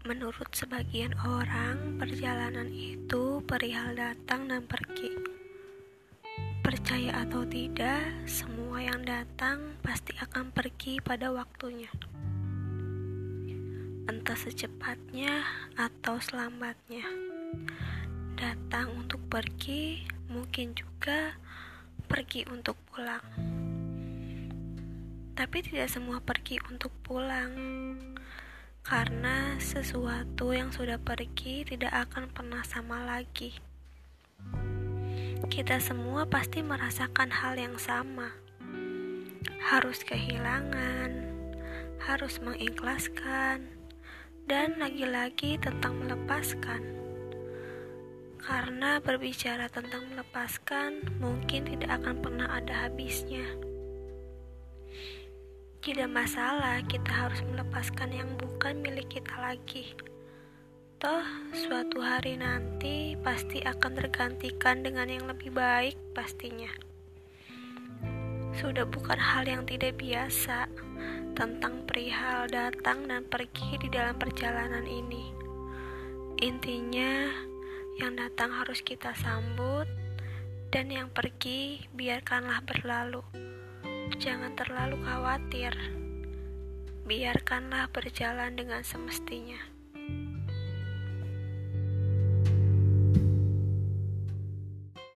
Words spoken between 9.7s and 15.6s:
pasti akan pergi pada waktunya. Entah secepatnya